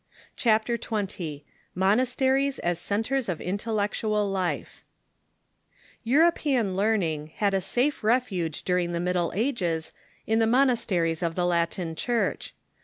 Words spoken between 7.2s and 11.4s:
had a safe refuge during the Middle Ages in the monasteries of